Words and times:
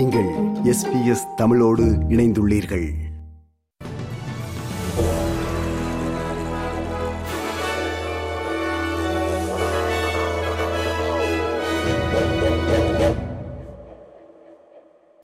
நீங்கள் 0.00 0.28
எஸ்பிஎஸ் 0.74 1.34
தமிழோடு 1.36 1.82
இணைந்துள்ளீர்கள். 1.82 2.88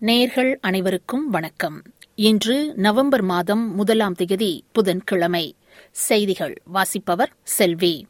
நேர்கள் 0.00 0.56
அனைவருக்கும் 0.60 1.30
வணக்கம். 1.30 1.82
இன்று 2.14 2.72
நவம்பர் 2.74 3.22
மாதம் 3.22 3.74
முதலாம் 3.74 4.14
தேதி 4.14 4.64
புதன்கிழமை. 4.72 5.56
செய்திகள் 5.90 6.62
வாசிப்பவர் 6.64 7.32
செல்வி. 7.42 8.06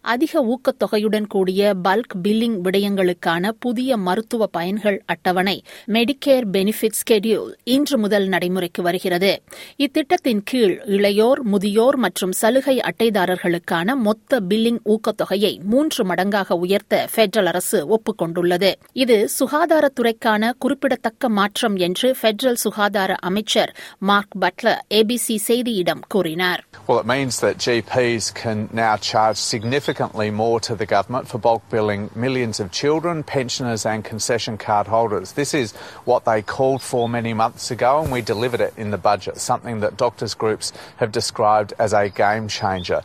அதிக 0.00 0.44
ஊக்கத்தொகையுடன் 0.44 1.26
கூடிய 1.26 1.74
பல்க் 1.84 2.14
பில்லிங் 2.22 2.56
விடயங்களுக்கான 2.64 3.50
புதிய 3.60 3.96
மருத்துவ 3.96 4.46
பயன்கள் 4.46 5.02
அட்டவணை 5.06 5.62
மெடிக்கேர் 5.86 6.44
பெனிஃபிட் 6.52 6.98
ஸ்கெடியூல் 7.02 7.52
இன்று 7.64 7.98
முதல் 7.98 8.26
நடைமுறைக்கு 8.26 8.82
வருகிறது. 8.82 9.42
இத்திட்டத்தின் 9.78 10.40
கீழ் 10.44 10.80
இளையோர் 10.86 11.40
முதியோர் 11.42 11.96
மற்றும் 11.96 12.32
சலுகை 12.32 12.78
அட்டைதாரர்களுக்கான 12.78 13.94
மொத்த 13.94 14.40
பில்லிங் 14.40 14.78
ஊக்கத்தொகையை 14.84 15.62
மூன்று 15.62 16.04
மடங்காக 16.04 16.52
உயர்த்த 16.52 17.08
பெட்ரல் 17.16 17.44
அரசு 17.44 17.86
ஒப்புக் 17.86 18.18
கொண்டுள்ளது 18.18 18.78
இது 18.92 19.28
சுகாதாரத்துறைக்கான 19.40 20.52
குறிப்பிடத்தக்க 20.58 21.28
மாற்றம் 21.28 21.76
என்று 21.76 22.16
பெட்ரல் 22.22 22.52
சுகாதார 22.52 23.14
அமைச்சர் 23.14 23.76
மார்க் 23.98 24.36
பட்லர் 24.40 24.78
ஏபிசி 24.94 25.38
செய்தியிடம் 25.48 26.00
கூறினார். 26.08 26.64
Well, 26.88 26.98
it 26.98 27.06
means 27.06 27.34
that 27.40 27.54
GPs 27.66 28.24
can 28.44 28.66
now 28.74 28.94
charge 29.12 29.40
significantly 29.52 30.30
more 30.30 30.58
to 30.58 30.74
the 30.74 30.86
government 30.86 31.28
for 31.28 31.36
bulk 31.36 31.62
billing 31.68 32.08
millions 32.14 32.58
of 32.58 32.72
children, 32.72 33.22
pensioners, 33.22 33.84
and 33.84 34.02
concession 34.02 34.56
card 34.56 34.86
holders. 34.86 35.32
This 35.32 35.52
is 35.52 35.72
what 36.06 36.24
they 36.24 36.40
called 36.40 36.80
for 36.80 37.06
many 37.06 37.34
months 37.34 37.70
ago, 37.70 38.00
and 38.00 38.10
we 38.10 38.22
delivered 38.22 38.62
it 38.62 38.72
in 38.78 38.92
the 38.92 38.96
budget, 38.96 39.36
something 39.36 39.80
that 39.80 39.98
doctors' 39.98 40.32
groups 40.32 40.72
have 40.96 41.12
described 41.12 41.74
as 41.78 41.92
a 41.92 42.08
game 42.08 42.48
changer. 42.48 43.02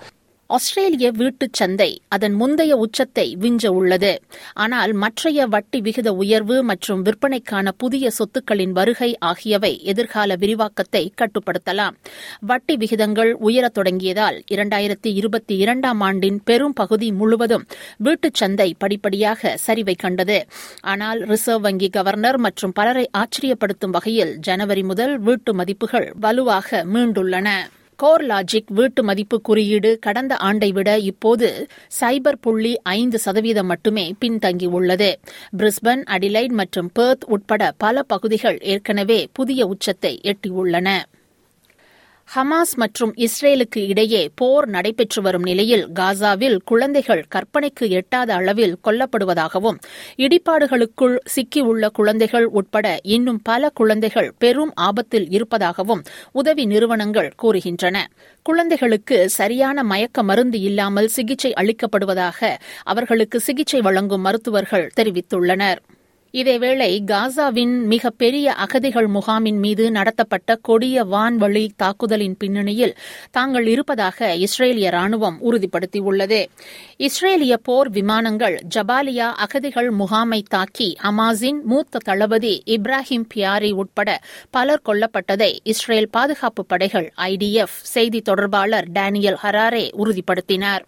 ஆஸ்திரேலிய 0.47 1.11
வீட்டுச் 1.11 1.53
சந்தை 1.53 2.01
அதன் 2.07 2.33
முந்தைய 2.33 2.77
உச்சத்தை 2.77 3.37
விஞ்ச 3.41 3.67
உள்ளது. 3.67 4.21
ஆனால் 4.53 4.93
மற்றைய 4.93 5.47
வட்டி 5.47 5.81
விகித 5.81 6.07
உயர்வு 6.07 6.63
மற்றும் 6.63 7.05
விற்பனைக்கான 7.05 7.71
புதிய 7.77 8.09
சொத்துக்களின் 8.09 8.71
வருகை 8.71 9.17
ஆகியவை 9.17 9.83
எதிர்கால 9.83 10.35
விரிவாக்கத்தை 10.35 11.13
கட்டுப்படுத்தலாம். 11.21 11.95
வட்டி 12.39 12.77
விகிதங்கள் 12.77 13.33
உயரத் 13.33 13.73
தொடங்கியதால் 13.73 14.43
இரண்டாயிரத்தி 14.51 15.13
இருபத்தி 15.13 15.57
இரண்டாம் 15.57 16.01
ஆண்டின் 16.01 16.41
பெரும் 16.43 16.73
பகுதி 16.73 17.11
முழுவதும் 17.11 17.65
வீட்டுச் 17.97 18.33
சந்தை 18.33 18.75
படிப்படியாக 18.77 19.57
சரிவை 19.67 19.95
கண்டது. 19.97 20.45
ஆனால் 20.81 21.19
ரிசர்வ் 21.19 21.61
வங்கி 21.61 21.89
கவர்னர் 21.89 22.37
மற்றும் 22.37 22.71
பலரை 22.71 23.09
ஆச்சரியப்படுத்தும் 23.17 23.89
வகையில் 23.89 24.37
ஜனவரி 24.39 24.83
முதல் 24.83 25.19
வீட்டு 25.19 25.53
மதிப்புகள் 25.53 26.13
வலுவாக 26.19 26.85
மீண்டுள்ளன. 26.93 27.49
கோர் 28.01 28.23
லாஜிக் 28.23 28.69
வீட்டு 28.69 29.03
மதிப்பு 29.03 29.41
குறியீடு 29.41 29.99
கடந்த 29.99 30.37
ஆண்டை 30.37 30.71
விட 30.71 30.99
இப்போது 30.99 31.67
சைபர் 31.99 32.37
புள்ளி 32.41 32.79
ஐந்து 32.83 33.19
சதவீதம் 33.19 33.65
மட்டுமே 33.65 34.15
பின்தங்கியுள்ளது. 34.21 35.15
பிரிஸ்பன் 35.57 36.03
அடிலைட் 36.09 36.53
மற்றும் 36.59 36.91
பெர்த் 36.99 37.25
உட்பட 37.27 37.71
பல 37.77 38.03
பகுதிகள் 38.03 38.57
ஏற்கனவே 38.59 39.27
புதிய 39.33 39.67
உச்சத்தை 39.67 40.19
எட்டியுள்ளன. 40.23 40.89
ஹமாஸ் 42.29 42.73
மற்றும் 42.75 43.13
இஸ்ரேலுக்கு 43.15 43.77
இடையே 43.87 44.29
போர் 44.35 44.69
நடைபெற்று 44.69 45.21
வரும் 45.21 45.41
நிலையில் 45.41 45.87
காசாவில் 45.93 46.57
குழந்தைகள் 46.65 47.25
கற்பனைக்கு 47.35 47.89
எட்டாத 47.89 48.33
அளவில் 48.33 48.75
கொல்லப்படுவதாகவும் 48.83 49.77
இடிபாடுகளுக்குள் 50.17 51.15
சிக்கியுள்ள 51.35 51.91
குழந்தைகள் 51.91 52.45
உட்பட 52.45 52.99
இன்னும் 53.03 53.41
பல 53.41 53.69
குழந்தைகள் 53.69 54.33
பெரும் 54.37 54.71
ஆபத்தில் 54.75 55.29
இருப்பதாகவும் 55.29 56.03
உதவி 56.31 56.65
நிறுவனங்கள் 56.65 57.33
கூறுகின்றன. 57.41 57.97
குழந்தைகளுக்கு 58.43 59.29
சரியான 59.29 59.83
மயக்க 59.83 60.23
மருந்து 60.23 60.61
இல்லாமல் 60.61 61.07
சிகிச்சை 61.07 61.53
அளிக்கப்படுவதாக 61.53 62.55
அவர்களுக்கு 62.83 63.39
சிகிச்சை 63.39 63.81
வழங்கும் 63.81 64.21
மருத்துவர்கள் 64.21 64.91
தெரிவித்துள்ளனா் 64.95 65.75
இதேவேளை 66.39 66.89
காசாவின் 67.11 67.75
மிகப்பெரிய 67.91 68.53
அகதிகள் 68.53 69.07
முகாமின் 69.07 69.59
மீது 69.63 69.91
நடத்தப்பட்ட 69.91 70.55
கொடிய 70.67 71.03
வான்வழி 71.03 71.63
தாக்குதலின் 71.75 72.35
பின்னணியில் 72.39 72.93
தாங்கள் 73.31 73.67
இருப்பதாக 73.67 74.35
இஸ்ரேலிய 74.45 74.87
ராணுவம் 74.95 75.37
உறுதிப்படுத்தியுள்ளது. 75.47 76.41
இஸ்ரேலிய 77.07 77.55
போர் 77.67 77.89
விமானங்கள் 77.89 78.57
ஜபாலியா 78.75 79.29
அகதிகள் 79.45 79.89
முகாமை 79.91 80.41
தாக்கி 80.49 80.89
அமாசின் 81.03 81.61
மூத்த 81.63 82.03
தளபதி 82.03 82.53
இப்ராஹிம் 82.65 83.27
பியாரி 83.33 83.71
உட்பட 83.71 84.19
பலர் 84.51 84.85
கொல்லப்பட்டதை 84.89 85.51
இஸ்ரேல் 85.63 86.09
பாதுகாப்பு 86.09 86.65
படைகள் 86.65 87.09
ஐடிஎஃப் 87.31 87.79
செய்தி 87.95 88.21
தொடர்பாளர் 88.21 88.89
டேனியல் 88.91 89.41
ஹராரே 89.43 89.85
உறுதிப்படுத்தினார். 90.03 90.85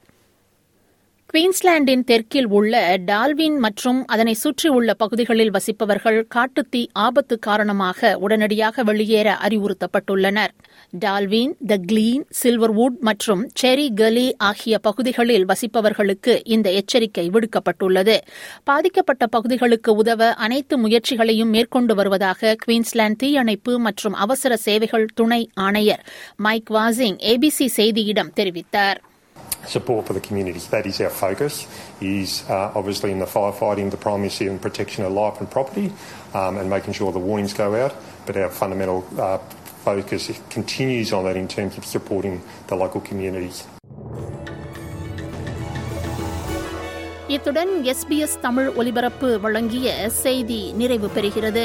குயின்ஸ்லாண்டின் 1.33 2.03
தெற்கில் 2.03 2.47
உள்ள 2.57 2.97
டால்வின் 3.05 3.57
மற்றும் 3.57 3.97
அதனை 4.05 4.33
சுற்றியுள்ள 4.33 4.93
பகுதிகளில் 4.93 5.51
வசிப்பவர்கள் 5.51 6.17
காட்டுத்தீ 6.35 6.81
ஆபத்து 6.93 7.39
காரணமாக 7.39 8.17
உடனடியாக 8.17 8.83
வெளியேற 8.83 9.37
அறிவுறுத்தப்பட்டுள்ளனர். 9.45 10.53
டால்வின் 10.99 11.51
த 11.67 11.77
கிளீன் 11.89 12.23
சில்வர்வுட் 12.43 12.97
மற்றும் 12.99 13.43
செரி 13.61 13.85
கலி 13.93 14.25
ஆகிய 14.37 14.79
பகுதிகளில் 14.79 15.45
வசிப்பவர்களுக்கு 15.45 16.41
இந்த 16.43 16.71
எச்சரிக்கை 16.71 17.29
விடுக்கப்பட்டுள்ளது. 17.29 18.17
பாதிக்கப்பட்ட 18.63 19.27
பகுதிகளுக்கு 19.27 19.93
உதவ 19.95 20.31
அனைத்து 20.45 20.77
முயற்சிகளையும் 20.77 21.53
மேற்கொண்டு 21.57 21.95
வருவதாக 21.95 22.55
குயின்ஸ்லாந்து 22.65 23.21
தீயணைப்பு 23.25 23.79
மற்றும் 23.79 24.13
அவசர 24.13 24.55
சேவைகள் 24.57 25.07
துணை 25.13 25.49
ஆணையர் 25.67 26.03
மைக் 26.37 26.71
வாசிங் 26.71 27.19
ஏபிசி 27.33 27.67
செய்தியிடம் 27.77 28.33
தெரிவித்தார். 28.41 28.99
support 29.66 30.06
for 30.06 30.12
the 30.12 30.20
community. 30.20 30.58
That 30.70 30.86
is 30.86 31.00
our 31.00 31.10
focus, 31.10 31.66
is 32.00 32.44
uh, 32.48 32.72
obviously 32.74 33.10
in 33.10 33.18
the 33.18 33.26
firefighting, 33.26 33.90
the 33.90 33.96
primacy 33.96 34.46
and 34.46 34.60
protection 34.60 35.04
of 35.04 35.12
life 35.12 35.40
and 35.40 35.50
property, 35.50 35.92
um, 36.34 36.58
and 36.58 36.68
making 36.68 36.94
sure 36.94 37.12
the 37.12 37.18
warnings 37.18 37.54
go 37.54 37.74
out. 37.74 37.94
But 38.26 38.36
our 38.36 38.50
fundamental 38.50 39.06
uh, 39.18 39.38
focus 39.84 40.30
continues 40.50 41.12
on 41.12 41.24
that 41.24 41.36
in 41.36 41.48
terms 41.48 41.78
of 41.78 41.84
supporting 41.84 42.42
the 42.68 42.76
local 42.76 43.00
communities. 43.00 43.58
இத்துடன் 47.26 47.70
SBS 47.92 48.34
Tamil 48.40 48.68
ஒலிபரப்பு 48.80 49.28
வழங்கிய 49.44 49.88
செய்தி 50.24 50.72
நிறைவு 50.80 51.08
பெறுகிறது 51.08 51.64